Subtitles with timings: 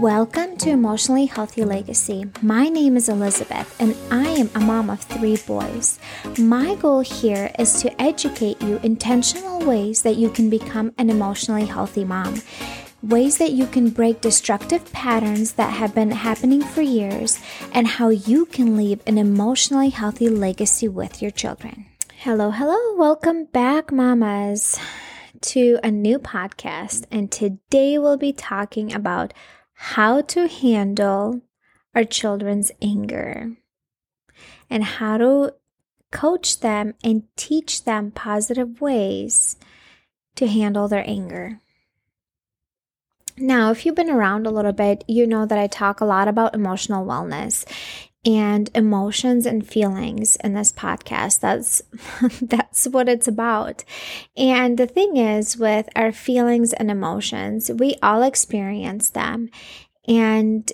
[0.00, 2.24] Welcome to Emotionally Healthy Legacy.
[2.40, 6.00] My name is Elizabeth, and I am a mom of three boys.
[6.38, 11.66] My goal here is to educate you intentional ways that you can become an emotionally
[11.66, 12.40] healthy mom,
[13.02, 17.38] ways that you can break destructive patterns that have been happening for years,
[17.72, 21.84] and how you can leave an emotionally healthy legacy with your children.
[22.16, 24.80] Hello, hello, welcome back, mamas,
[25.42, 27.04] to a new podcast.
[27.12, 29.34] And today we'll be talking about
[29.82, 31.40] how to handle
[31.92, 33.50] our children's anger
[34.70, 35.52] and how to
[36.12, 39.56] coach them and teach them positive ways
[40.36, 41.60] to handle their anger.
[43.36, 46.28] Now, if you've been around a little bit, you know that I talk a lot
[46.28, 47.66] about emotional wellness
[48.24, 51.40] and emotions and feelings in this podcast.
[51.40, 51.82] That's
[52.42, 53.84] that's what it's about.
[54.36, 59.50] And the thing is with our feelings and emotions, we all experience them.
[60.06, 60.70] And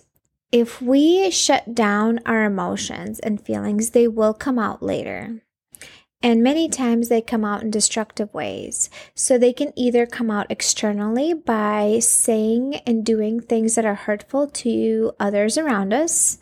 [0.50, 5.42] if we shut down our emotions and feelings, they will come out later.
[6.20, 8.90] And many times they come out in destructive ways.
[9.14, 14.48] So they can either come out externally by saying and doing things that are hurtful
[14.48, 16.38] to others around us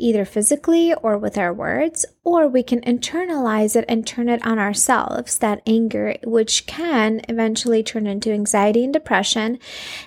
[0.00, 4.58] either physically or with our words, or we can internalize it and turn it on
[4.58, 9.58] ourselves, that anger, which can eventually turn into anxiety and depression.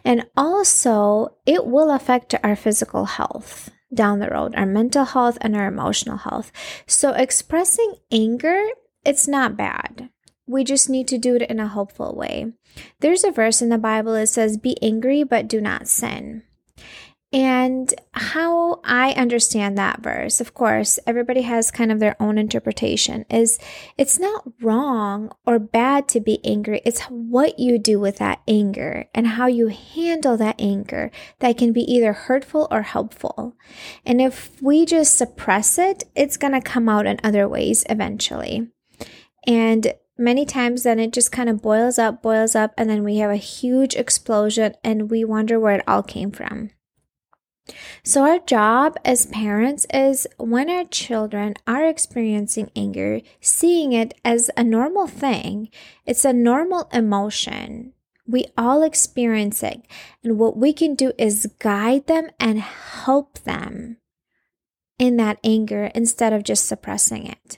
[0.04, 5.56] And also, it will affect our physical health down the road, our mental health and
[5.56, 6.52] our emotional health.
[6.88, 8.68] So, expressing anger,
[9.06, 10.10] it's not bad.
[10.46, 12.54] We just need to do it in a hopeful way.
[13.00, 16.44] There's a verse in the Bible that says, Be angry, but do not sin.
[17.34, 23.26] And how I understand that verse, of course, everybody has kind of their own interpretation,
[23.28, 23.58] is
[23.98, 26.84] it's not wrong or bad to be angry.
[26.86, 31.74] It's what you do with that anger and how you handle that anger that can
[31.74, 33.56] be either hurtful or helpful.
[34.06, 38.70] And if we just suppress it, it's going to come out in other ways eventually.
[39.48, 43.18] And many times then it just kind of boils up, boils up, and then we
[43.18, 46.70] have a huge explosion and we wonder where it all came from.
[48.04, 54.52] So, our job as parents is when our children are experiencing anger, seeing it as
[54.58, 55.70] a normal thing.
[56.06, 57.94] It's a normal emotion.
[58.28, 59.86] We all experience it.
[60.24, 63.98] And what we can do is guide them and help them
[65.00, 67.58] in that anger instead of just suppressing it.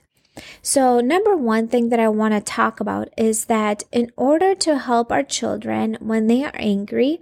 [0.62, 4.78] So, number one thing that I want to talk about is that in order to
[4.78, 7.22] help our children when they are angry,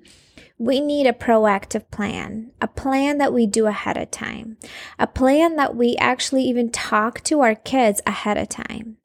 [0.57, 4.57] we need a proactive plan, a plan that we do ahead of time,
[4.99, 8.97] a plan that we actually even talk to our kids ahead of time.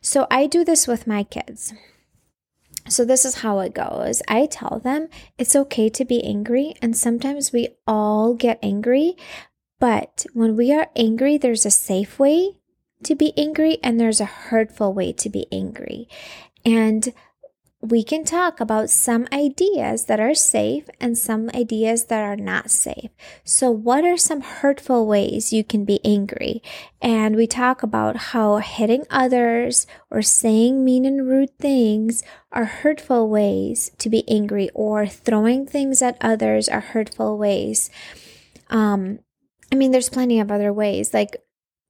[0.00, 1.72] So I do this with my kids.
[2.88, 4.22] So this is how it goes.
[4.28, 9.16] I tell them it's okay to be angry, and sometimes we all get angry,
[9.78, 12.56] but when we are angry, there's a safe way
[13.02, 16.08] to be angry and there's a hurtful way to be angry.
[16.64, 17.12] And
[17.84, 22.70] we can talk about some ideas that are safe and some ideas that are not
[22.70, 23.10] safe.
[23.44, 26.62] So, what are some hurtful ways you can be angry?
[27.02, 33.28] And we talk about how hitting others or saying mean and rude things are hurtful
[33.28, 37.90] ways to be angry, or throwing things at others are hurtful ways.
[38.70, 39.18] Um,
[39.70, 41.12] I mean, there's plenty of other ways.
[41.12, 41.36] Like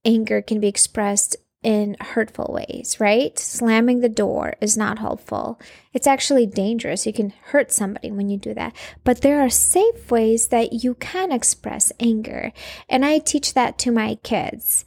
[0.03, 3.37] anger can be expressed in hurtful ways, right?
[3.39, 5.59] Slamming the door is not helpful.
[5.93, 7.07] It's actually dangerous.
[7.07, 8.75] You can hurt somebody when you do that.
[9.03, 12.53] But there are safe ways that you can express anger.
[12.87, 14.85] And I teach that to my kids.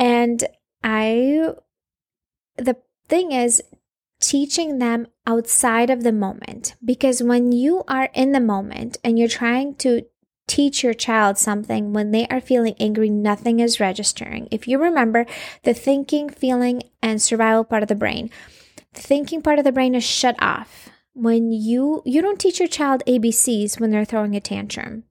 [0.00, 0.42] And
[0.82, 1.52] I,
[2.56, 2.76] the
[3.08, 3.62] thing is,
[4.20, 9.28] teaching them outside of the moment because when you are in the moment and you're
[9.28, 10.02] trying to
[10.50, 14.48] teach your child something when they are feeling angry, nothing is registering.
[14.50, 15.24] If you remember
[15.62, 18.30] the thinking, feeling, and survival part of the brain,
[18.94, 20.90] the thinking part of the brain is shut off.
[21.14, 25.04] When you you don't teach your child ABCs when they're throwing a tantrum.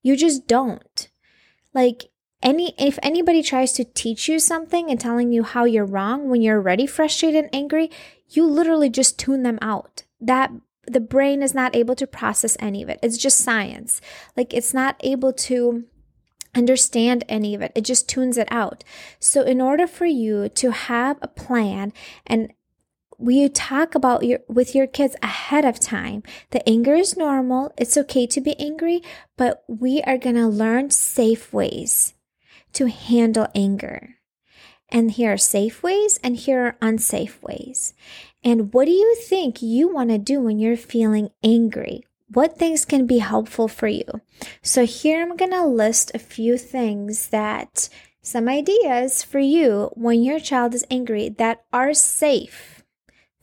[0.00, 1.08] You just don't.
[1.72, 6.28] Like any if anybody tries to teach you something and telling you how you're wrong
[6.28, 7.90] when you're already frustrated and angry,
[8.28, 10.04] you literally just tune them out.
[10.20, 10.52] That
[10.86, 12.98] the brain is not able to process any of it.
[13.02, 14.00] It's just science.
[14.36, 15.84] Like it's not able to
[16.54, 17.72] understand any of it.
[17.74, 18.84] It just tunes it out.
[19.18, 21.92] So in order for you to have a plan
[22.26, 22.52] and
[23.18, 26.22] we talk about your with your kids ahead of time.
[26.50, 27.72] The anger is normal.
[27.78, 29.02] It's okay to be angry,
[29.36, 32.14] but we are going to learn safe ways
[32.72, 34.16] to handle anger.
[34.88, 37.94] And here are safe ways and here are unsafe ways.
[38.44, 42.04] And what do you think you want to do when you're feeling angry?
[42.34, 44.04] what things can be helpful for you.
[44.62, 47.88] So, here I'm going to list a few things that
[48.22, 52.82] some ideas for you when your child is angry that are safe,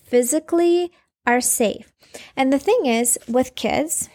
[0.04, 0.92] physically
[1.26, 1.94] are safe.
[2.36, 4.10] And the thing is, with kids,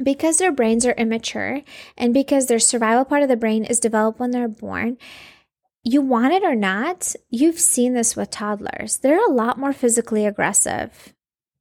[0.00, 1.62] because their brains are immature
[1.96, 4.96] and because their survival part of the brain is developed when they're born,
[5.88, 8.98] you want it or not, you've seen this with toddlers.
[8.98, 11.14] They're a lot more physically aggressive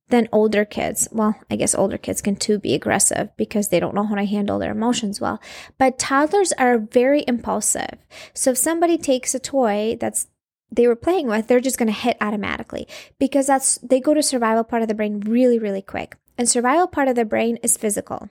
[0.10, 1.08] than older kids.
[1.12, 4.26] Well, I guess older kids can too be aggressive because they don't know how to
[4.26, 5.42] handle their emotions well.
[5.78, 8.00] But toddlers are very impulsive.
[8.34, 10.28] So if somebody takes a toy that's
[10.70, 12.90] they were playing with, they're just going to hit automatically
[13.20, 16.18] because that's they go to survival part of the brain really really quick.
[16.38, 18.30] And survival part of the brain is physical.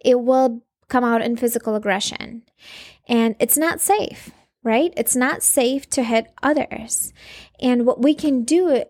[0.00, 2.42] It will come out in physical aggression.
[3.08, 4.30] And it's not safe,
[4.66, 4.92] right?
[4.96, 7.12] It's not safe to hit others.
[7.60, 8.84] And what we can do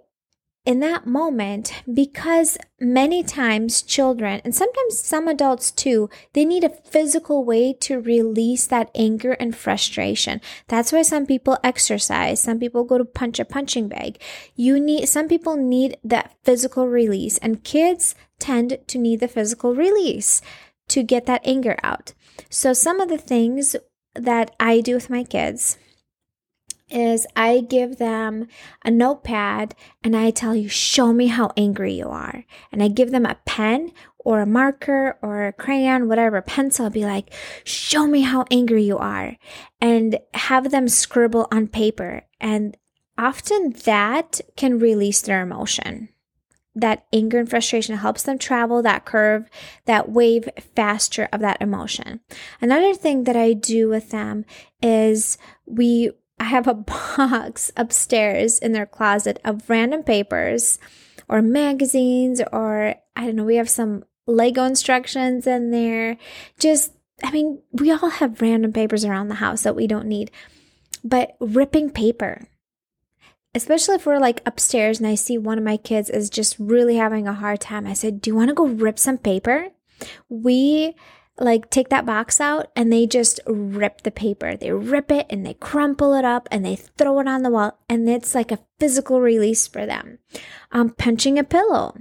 [0.65, 6.69] in that moment because many times children and sometimes some adults too they need a
[6.69, 12.83] physical way to release that anger and frustration that's why some people exercise some people
[12.83, 14.21] go to punch a punching bag
[14.57, 19.73] you need some people need that physical release and kids tend to need the physical
[19.73, 20.43] release
[20.89, 22.13] to get that anger out
[22.51, 23.77] so some of the things
[24.19, 25.79] that i do with my kids
[26.89, 28.47] is I give them
[28.85, 29.75] a notepad
[30.05, 32.45] and I tell you, show me how angry you are.
[32.71, 36.91] And I give them a pen or a marker or a crayon, whatever, pencil, I'll
[36.91, 37.33] be like,
[37.65, 39.37] show me how angry you are.
[39.81, 42.23] And have them scribble on paper.
[42.41, 42.77] And
[43.19, 46.09] often that can release their emotion.
[46.79, 49.49] That anger and frustration helps them travel that curve,
[49.87, 52.21] that wave faster of that emotion.
[52.61, 54.45] Another thing that I do with them
[54.83, 56.75] is we I have a
[57.19, 60.79] box upstairs in their closet of random papers
[61.29, 66.17] or magazines, or I don't know, we have some Lego instructions in there.
[66.59, 66.93] Just,
[67.23, 70.31] I mean, we all have random papers around the house that we don't need.
[71.03, 72.49] But ripping paper,
[73.57, 76.97] especially if we're like upstairs and I see one of my kids is just really
[76.97, 79.69] having a hard time, I said, Do you want to go rip some paper?
[80.29, 80.95] We
[81.39, 84.57] like take that box out and they just rip the paper.
[84.57, 87.79] They rip it and they crumple it up and they throw it on the wall
[87.89, 90.19] and it's like a physical release for them.
[90.71, 91.97] Um, punching a pillow,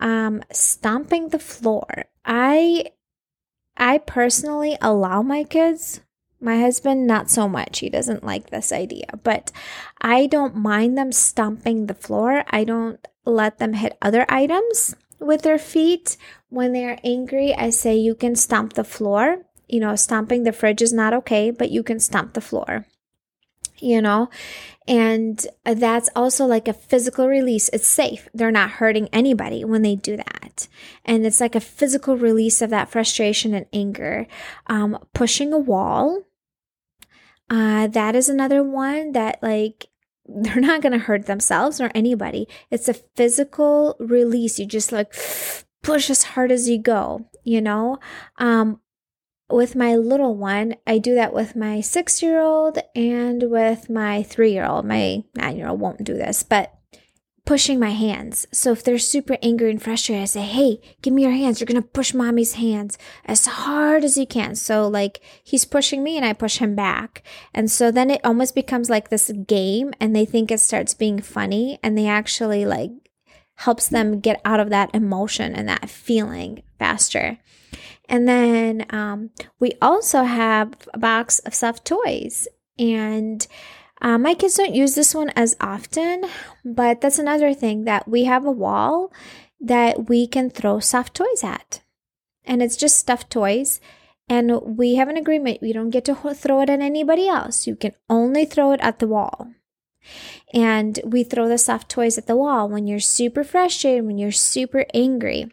[0.00, 2.06] um, stomping the floor.
[2.24, 2.86] I,
[3.76, 6.00] I personally allow my kids.
[6.44, 7.78] My husband, not so much.
[7.78, 9.50] He doesn't like this idea, but
[10.02, 12.44] I don't mind them stomping the floor.
[12.50, 16.18] I don't let them hit other items with their feet.
[16.50, 19.46] When they are angry, I say you can stomp the floor.
[19.68, 22.84] You know, stomping the fridge is not okay, but you can stomp the floor.
[23.78, 24.28] You know,
[24.86, 27.70] and that's also like a physical release.
[27.70, 28.28] It's safe.
[28.34, 30.68] They're not hurting anybody when they do that.
[31.06, 34.26] And it's like a physical release of that frustration and anger.
[34.66, 36.22] Um, pushing a wall.
[37.50, 39.88] Uh, that is another one that like
[40.26, 42.48] they're not going to hurt themselves or anybody.
[42.70, 44.58] It's a physical release.
[44.58, 45.14] You just like
[45.82, 47.98] push as hard as you go, you know?
[48.38, 48.80] Um,
[49.50, 54.22] with my little one, I do that with my six year old and with my
[54.22, 54.86] three year old.
[54.86, 56.72] My nine year old won't do this, but
[57.44, 58.46] pushing my hands.
[58.52, 61.60] So if they're super angry and frustrated, I say, Hey, give me your hands.
[61.60, 64.54] You're going to push mommy's hands as hard as you can.
[64.54, 67.22] So like he's pushing me and I push him back.
[67.52, 71.20] And so then it almost becomes like this game and they think it starts being
[71.20, 72.90] funny and they actually like
[73.56, 77.38] helps them get out of that emotion and that feeling faster.
[78.08, 82.48] And then um, we also have a box of soft toys
[82.78, 83.46] and
[84.04, 86.26] uh, my kids don't use this one as often,
[86.62, 89.10] but that's another thing that we have a wall
[89.58, 91.80] that we can throw soft toys at.
[92.44, 93.80] And it's just stuffed toys.
[94.28, 97.66] And we have an agreement we don't get to throw it at anybody else.
[97.66, 99.48] You can only throw it at the wall.
[100.52, 104.32] And we throw the soft toys at the wall when you're super frustrated, when you're
[104.32, 105.50] super angry.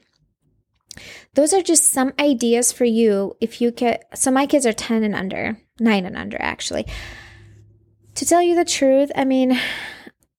[1.35, 4.09] Those are just some ideas for you if you get.
[4.13, 6.85] So my kids are 10 and under, 9 and under actually.
[8.15, 9.59] To tell you the truth, I mean,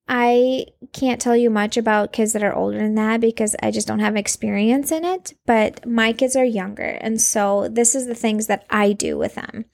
[0.08, 3.86] I can't tell you much about kids that are older than that because I just
[3.86, 5.34] don't have experience in it.
[5.46, 6.98] But my kids are younger.
[7.00, 9.64] And so this is the things that I do with them.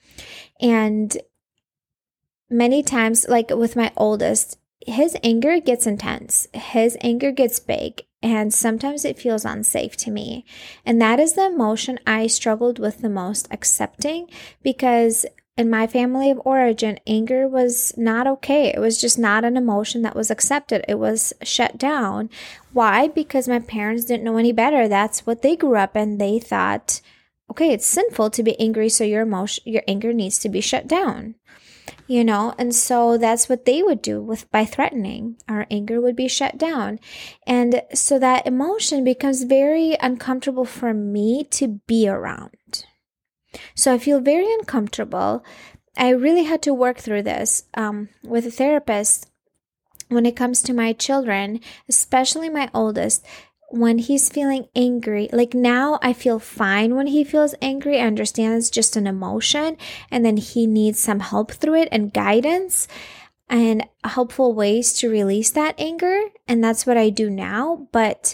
[0.61, 1.17] And
[2.49, 8.03] many times, like with my oldest, his anger gets intense, his anger gets big.
[8.21, 10.45] And sometimes it feels unsafe to me.
[10.85, 14.29] And that is the emotion I struggled with the most accepting
[14.61, 15.25] because
[15.59, 18.73] in my family of origin, anger was not okay.
[18.73, 20.85] It was just not an emotion that was accepted.
[20.87, 22.29] It was shut down.
[22.71, 23.09] Why?
[23.09, 24.87] Because my parents didn't know any better.
[24.87, 26.17] That's what they grew up in.
[26.17, 27.01] They thought,
[27.51, 30.87] okay, it's sinful to be angry, so your emotion, your anger needs to be shut
[30.87, 31.35] down.
[32.07, 35.35] You know, and so that's what they would do with by threatening.
[35.49, 36.99] Our anger would be shut down.
[37.45, 42.51] And so that emotion becomes very uncomfortable for me to be around.
[43.75, 45.43] So I feel very uncomfortable.
[45.97, 49.29] I really had to work through this um, with a therapist
[50.07, 53.25] when it comes to my children, especially my oldest.
[53.71, 57.99] When he's feeling angry, like now I feel fine when he feels angry.
[57.99, 59.77] I understand it's just an emotion,
[60.09, 62.87] and then he needs some help through it and guidance
[63.47, 66.19] and helpful ways to release that anger.
[66.47, 67.87] And that's what I do now.
[67.91, 68.33] But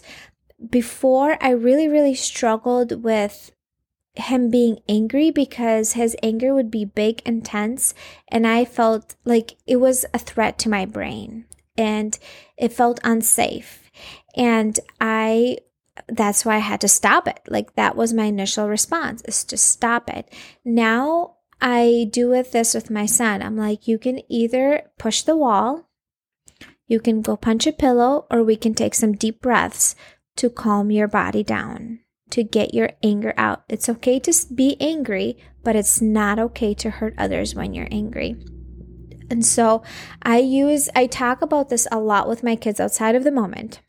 [0.69, 3.51] before, I really, really struggled with
[4.15, 7.93] him being angry because his anger would be big and tense
[8.29, 11.45] and i felt like it was a threat to my brain
[11.77, 12.17] and
[12.57, 13.89] it felt unsafe.
[14.35, 15.57] And i
[16.09, 17.39] that's why i had to stop it.
[17.47, 20.31] Like that was my initial response is to stop it.
[20.63, 23.41] Now i do with this with my son.
[23.41, 25.89] I'm like you can either push the wall
[26.87, 29.95] you can go punch a pillow or we can take some deep breaths
[30.35, 31.99] to calm your body down
[32.31, 33.63] to get your anger out.
[33.69, 38.35] It's okay to be angry, but it's not okay to hurt others when you're angry.
[39.29, 39.83] And so
[40.21, 43.81] I use, I talk about this a lot with my kids outside of the moment.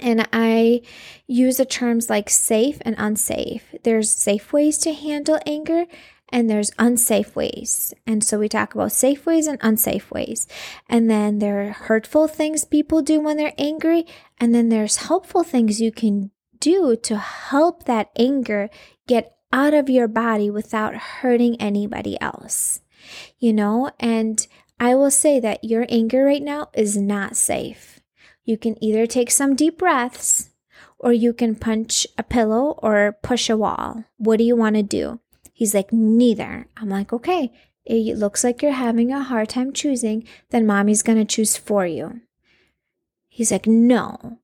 [0.00, 0.82] And I
[1.26, 3.74] use the terms like safe and unsafe.
[3.84, 5.86] There's safe ways to handle anger
[6.30, 7.94] and there's unsafe ways.
[8.06, 10.48] And so we talk about safe ways and unsafe ways.
[10.88, 14.04] And then there are hurtful things people do when they're angry.
[14.38, 16.32] And then there's helpful things you can
[16.64, 18.70] do to help that anger
[19.06, 22.80] get out of your body without hurting anybody else.
[23.38, 24.46] You know, and
[24.80, 28.00] I will say that your anger right now is not safe.
[28.44, 30.50] You can either take some deep breaths
[30.98, 34.04] or you can punch a pillow or push a wall.
[34.16, 35.20] What do you want to do?
[35.52, 36.66] He's like, neither.
[36.76, 37.52] I'm like, okay,
[37.84, 41.86] it looks like you're having a hard time choosing, then mommy's going to choose for
[41.86, 42.22] you.
[43.28, 44.38] He's like, no,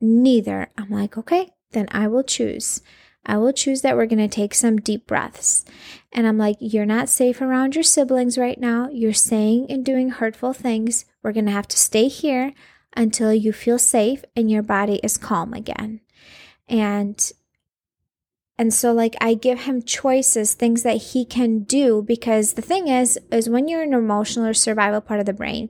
[0.00, 0.68] neither.
[0.78, 2.80] I'm like, okay, then I will choose.
[3.26, 5.64] I will choose that we're going to take some deep breaths.
[6.12, 8.88] And I'm like, you're not safe around your siblings right now.
[8.90, 11.04] You're saying and doing hurtful things.
[11.22, 12.52] We're going to have to stay here
[12.96, 16.00] until you feel safe and your body is calm again.
[16.68, 17.32] And
[18.58, 22.88] and so like I give him choices, things that he can do because the thing
[22.88, 25.68] is is when you're in an emotional or survival part of the brain,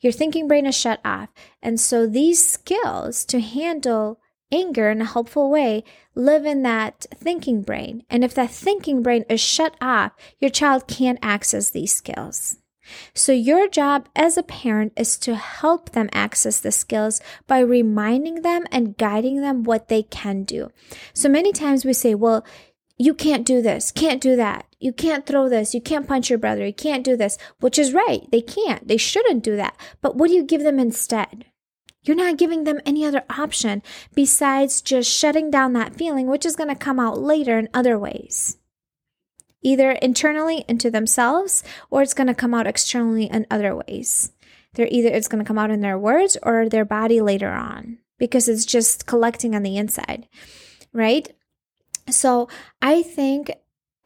[0.00, 1.28] your thinking brain is shut off.
[1.62, 4.21] And so these skills to handle
[4.52, 5.82] anger in a helpful way
[6.14, 8.04] live in that thinking brain.
[8.10, 12.58] And if that thinking brain is shut off, your child can't access these skills.
[13.14, 18.42] So, your job as a parent is to help them access the skills by reminding
[18.42, 20.70] them and guiding them what they can do.
[21.14, 22.44] So, many times we say, Well,
[22.98, 26.38] you can't do this, can't do that, you can't throw this, you can't punch your
[26.38, 28.28] brother, you can't do this, which is right.
[28.30, 29.76] They can't, they shouldn't do that.
[30.00, 31.46] But what do you give them instead?
[32.04, 33.82] You're not giving them any other option
[34.14, 37.98] besides just shutting down that feeling, which is going to come out later in other
[37.98, 38.58] ways.
[39.62, 44.32] Either internally into themselves or it's going to come out externally in other ways.
[44.74, 47.98] They're either it's going to come out in their words or their body later on
[48.18, 50.28] because it's just collecting on the inside,
[50.92, 51.28] right?
[52.10, 52.48] So
[52.80, 53.52] I think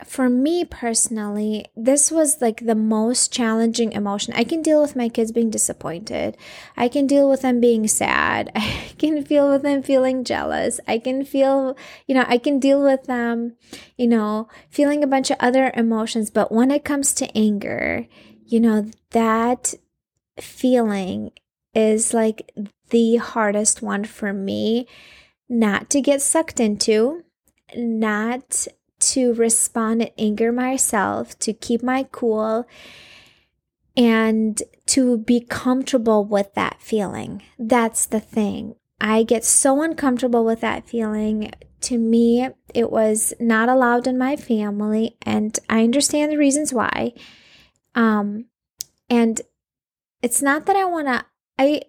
[0.04, 4.34] for me personally, this was like the most challenging emotion.
[4.36, 6.36] I can deal with my kids being disappointed.
[6.76, 8.52] I can deal with them being sad.
[8.54, 10.80] I can feel with them feeling jealous.
[10.86, 11.76] I can feel,
[12.06, 13.56] you know, I can deal with them,
[13.96, 16.28] you know, feeling a bunch of other emotions.
[16.28, 18.06] But when it comes to anger,
[18.44, 19.74] you know, that
[20.38, 21.30] feeling
[21.74, 22.52] is like
[22.90, 24.86] the hardest one for me
[25.48, 27.24] not to get sucked into,
[27.74, 28.66] not
[28.98, 32.66] to respond in anger myself, to keep my cool,
[33.96, 37.42] and to be comfortable with that feeling.
[37.58, 38.74] That's the thing.
[39.00, 41.52] I get so uncomfortable with that feeling.
[41.82, 47.12] To me, it was not allowed in my family, and I understand the reasons why.
[47.94, 48.46] Um,
[49.08, 49.40] and
[50.22, 51.24] it's not that I want to,
[51.58, 51.82] I,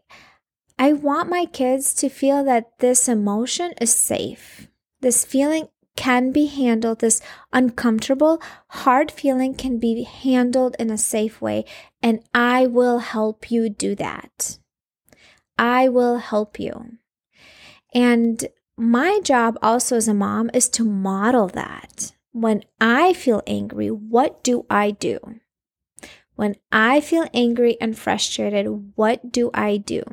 [0.78, 4.68] I want my kids to feel that this emotion is safe.
[5.02, 11.42] This feeling can be handled, this uncomfortable, hard feeling can be handled in a safe
[11.42, 11.66] way.
[12.02, 14.60] And I will help you do that.
[15.58, 16.98] I will help you.
[17.94, 22.14] And my job also as a mom is to model that.
[22.38, 25.20] when I feel angry, what do I do?
[26.36, 30.04] When I feel angry and frustrated, what do I do?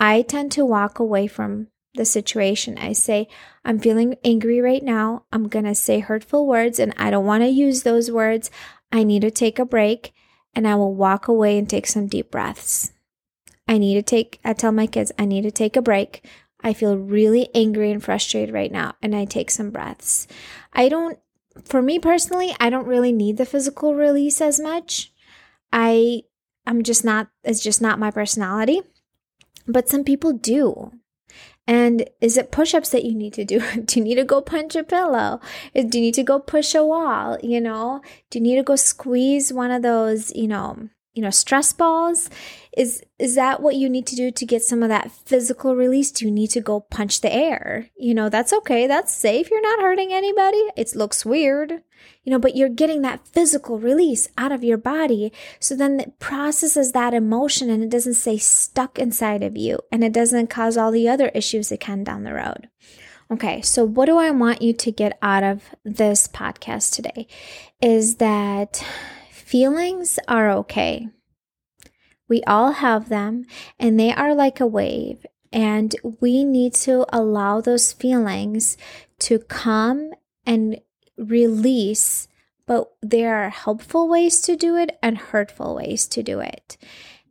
[0.00, 2.78] I tend to walk away from the situation.
[2.78, 3.28] I say,
[3.64, 5.24] I'm feeling angry right now.
[5.32, 8.50] I'm going to say hurtful words and I don't want to use those words.
[8.90, 10.12] I need to take a break
[10.54, 12.92] and I will walk away and take some deep breaths.
[13.68, 16.26] I need to take, I tell my kids, I need to take a break.
[16.62, 20.28] I feel really angry and frustrated right now, and I take some breaths.
[20.72, 21.18] I don't,
[21.64, 25.12] for me personally, I don't really need the physical release as much.
[25.72, 26.22] I,
[26.66, 28.82] I'm just not, it's just not my personality.
[29.66, 30.92] But some people do.
[31.66, 33.60] And is it push ups that you need to do?
[33.84, 35.40] do you need to go punch a pillow?
[35.74, 37.38] Do you need to go push a wall?
[37.42, 41.30] You know, do you need to go squeeze one of those, you know, you know
[41.30, 42.30] stress balls?
[42.76, 46.10] Is is that what you need to do to get some of that physical release?
[46.10, 47.90] Do you need to go punch the air?
[47.96, 51.82] You know that's okay that's safe you're not hurting anybody it looks weird.
[52.24, 56.18] You know but you're getting that physical release out of your body so then it
[56.18, 60.76] processes that emotion and it doesn't stay stuck inside of you and it doesn't cause
[60.76, 62.68] all the other issues it can down the road.
[63.30, 67.26] Okay, so what do I want you to get out of this podcast today?
[67.80, 68.84] Is that
[69.52, 71.08] Feelings are okay.
[72.26, 73.44] We all have them,
[73.78, 78.78] and they are like a wave, and we need to allow those feelings
[79.18, 80.12] to come
[80.46, 80.80] and
[81.18, 82.28] release.
[82.64, 86.78] But there are helpful ways to do it and hurtful ways to do it.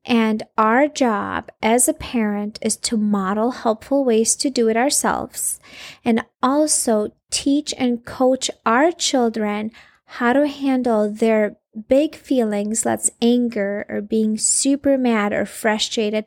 [0.05, 5.59] And our job as a parent is to model helpful ways to do it ourselves
[6.05, 9.71] and also teach and coach our children
[10.05, 16.25] how to handle their big feelings, let's anger or being super mad or frustrated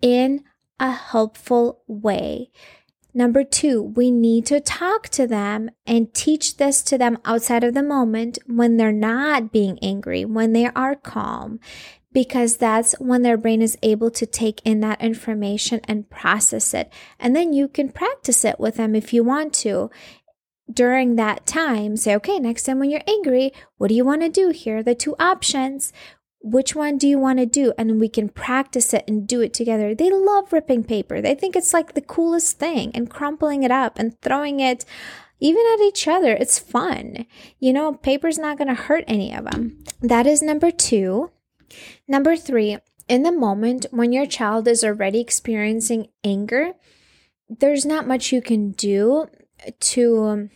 [0.00, 0.44] in
[0.78, 2.50] a helpful way.
[3.14, 7.74] Number two, we need to talk to them and teach this to them outside of
[7.74, 11.58] the moment when they're not being angry, when they are calm,
[12.12, 16.92] because that's when their brain is able to take in that information and process it.
[17.18, 19.90] And then you can practice it with them if you want to
[20.72, 24.28] during that time, say, okay, next time when you're angry, what do you want to
[24.28, 24.50] do?
[24.50, 25.92] Here are the two options.
[26.40, 27.72] Which one do you want to do?
[27.76, 29.94] And we can practice it and do it together.
[29.94, 31.20] They love ripping paper.
[31.20, 34.84] They think it's like the coolest thing and crumpling it up and throwing it
[35.40, 36.32] even at each other.
[36.34, 37.26] It's fun.
[37.58, 39.82] You know, paper's not going to hurt any of them.
[40.00, 41.30] That is number two.
[42.06, 42.78] Number three,
[43.08, 46.72] in the moment when your child is already experiencing anger,
[47.48, 49.26] there's not much you can do
[49.80, 50.50] to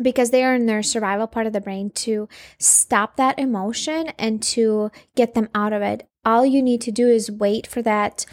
[0.00, 2.28] because they are in their survival part of the brain to
[2.58, 6.08] stop that emotion and to get them out of it.
[6.24, 8.26] All you need to do is wait for that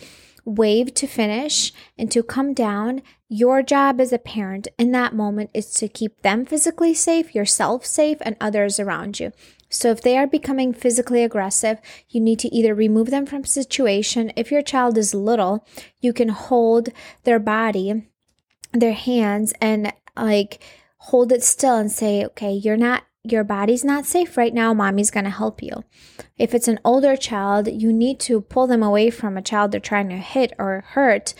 [0.45, 3.02] wave to finish and to come down.
[3.30, 7.86] Your job as a parent in that moment is to keep them physically safe, yourself
[7.86, 9.32] safe, and others around you.
[9.69, 14.32] So if they are becoming physically aggressive, you need to either remove them from situation.
[14.36, 15.65] If your child is little,
[15.99, 16.89] you can hold
[17.23, 18.04] their body,
[18.71, 20.62] their hands and like
[21.07, 24.73] hold it still and say, okay, you're not, your body's not safe right now.
[24.73, 25.83] Mommy's going to help you.
[26.37, 29.81] If it's an older child, you need to pull them away from a child they're
[29.81, 31.33] trying to hit or hurt.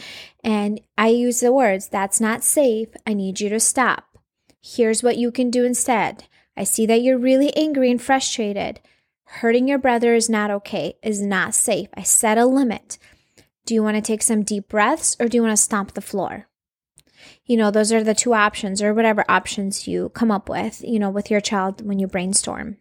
[0.44, 2.90] And I use the words, that's not safe.
[3.08, 4.18] I need you to stop.
[4.62, 6.26] Here's what you can do instead.
[6.58, 8.82] I see that you're really angry and frustrated.
[9.24, 11.88] Hurting your brother is not okay, is not safe.
[11.96, 12.98] I set a limit.
[13.66, 16.02] Do you want to take some deep breaths or do you want to stomp the
[16.02, 16.48] floor?
[17.46, 21.00] You know, those are the two options or whatever options you come up with, you
[21.00, 22.78] know, with your child when you brainstorm.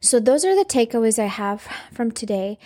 [0.00, 2.58] So, those are the takeaways I have from today.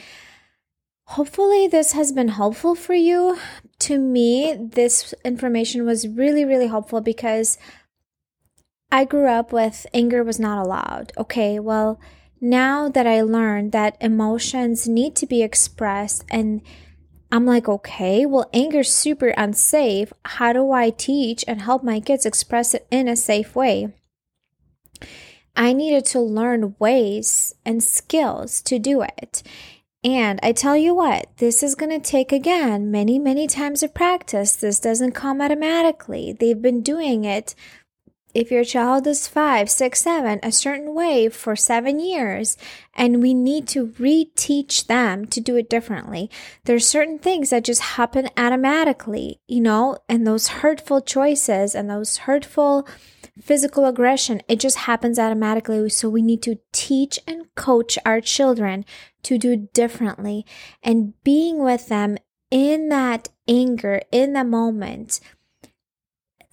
[1.11, 3.39] Hopefully, this has been helpful for you.
[3.81, 7.59] To me, this information was really, really helpful because
[8.91, 11.13] I grew up with anger was not allowed.
[11.17, 12.01] Okay, well,
[12.41, 16.61] now that I learned that emotions need to be expressed and
[17.37, 20.11] I'm like, okay, well, anger's super unsafe.
[20.25, 23.93] How do I teach and help my kids express it in a safe way?
[25.55, 29.43] I needed to learn ways and skills to do it.
[30.03, 33.93] And I tell you what, this is going to take again many, many times of
[33.93, 34.57] practice.
[34.57, 36.33] This doesn't come automatically.
[36.33, 37.55] They've been doing it
[38.37, 42.59] if your child is five, six, seven, a certain way for seven years,
[42.95, 46.31] and we need to reteach them to do it differently.
[46.65, 52.19] There's certain things that just happen automatically, you know, and those hurtful choices and those
[52.19, 52.87] hurtful
[53.41, 55.89] physical aggression, it just happens automatically.
[55.89, 58.85] So we need to teach and coach our children
[59.23, 60.45] to do differently
[60.83, 62.19] and being with them
[62.51, 65.21] in that anger, in the moment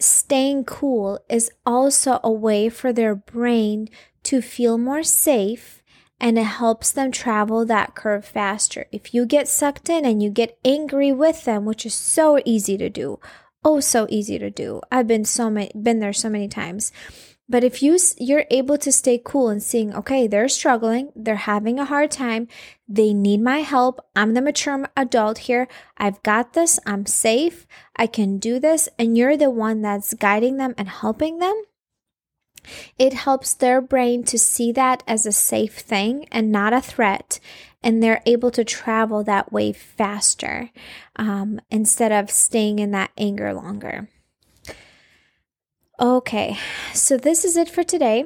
[0.04, 3.90] staying cool is also a way for their brain
[4.24, 5.84] to feel more safe
[6.20, 8.86] and it helps them travel that curve faster.
[8.92, 12.78] If you get sucked in and you get angry with them, which is so easy
[12.78, 13.20] to do,
[13.66, 14.82] oh so easy to do.
[14.92, 16.92] I've been so many been there so many times.
[17.50, 21.78] But if you you're able to stay cool and seeing, okay, they're struggling, they're having
[21.78, 22.48] a hard time,
[22.88, 24.00] they need my help.
[24.16, 25.68] I'm the mature adult here.
[25.98, 26.80] I've got this.
[26.86, 27.68] I'm safe.
[27.96, 31.64] I can do this, and you're the one that's guiding them and helping them.
[32.98, 37.40] It helps their brain to see that as a safe thing and not a threat,
[37.84, 40.70] and they're able to travel that way faster
[41.18, 44.08] um, instead of staying in that anger longer.
[46.04, 46.58] Okay,
[46.94, 48.26] so this is it for today.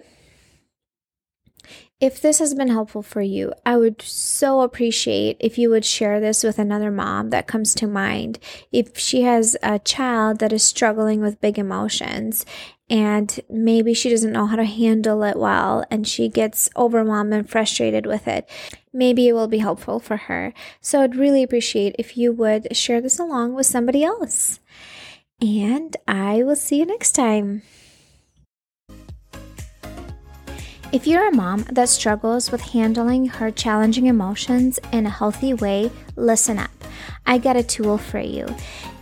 [2.00, 6.20] If this has been helpful for you, I would so appreciate if you would share
[6.20, 8.40] this with another mom that comes to mind.
[8.72, 12.48] If she has a child that is struggling with big emotions
[12.90, 17.48] and maybe she doesn't know how to handle it well and she gets overwhelmed and
[17.48, 18.50] frustrated with it,
[18.92, 20.52] maybe it will be helpful for her.
[20.82, 24.62] So I'd really appreciate if you would share this along with somebody else
[25.42, 27.62] and I will see you next time.
[30.92, 35.92] If you're a mom that struggles with handling her challenging emotions in a healthy way,
[36.16, 36.72] listen up.
[37.26, 38.48] I got a tool for you.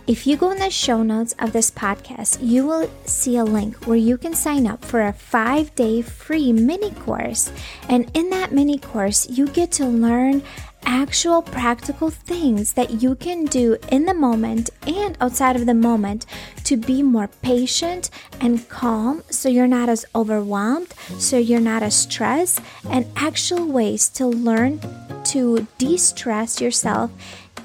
[0.06, 3.86] If you go in the show notes of this podcast, you will see a link
[3.86, 7.50] where you can sign up for a five day free mini course.
[7.88, 10.42] And in that mini course, you get to learn
[10.86, 16.24] actual practical things that you can do in the moment and outside of the moment
[16.62, 18.08] to be more patient
[18.40, 24.08] and calm so you're not as overwhelmed, so you're not as stressed, and actual ways
[24.08, 24.80] to learn
[25.24, 27.10] to de stress yourself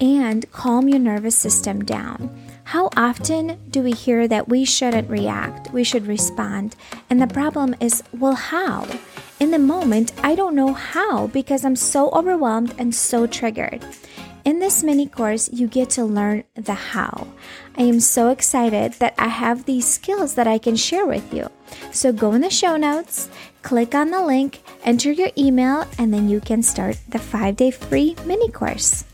[0.01, 2.29] and calm your nervous system down.
[2.63, 6.75] How often do we hear that we shouldn't react, we should respond?
[7.10, 8.88] And the problem is, well, how?
[9.41, 13.84] In the moment, I don't know how because I'm so overwhelmed and so triggered.
[14.45, 17.25] In this mini course, you get to learn the how.
[17.75, 21.49] I am so excited that I have these skills that I can share with you.
[21.91, 23.30] So go in the show notes,
[23.63, 27.71] click on the link, enter your email, and then you can start the five day
[27.71, 29.06] free mini course.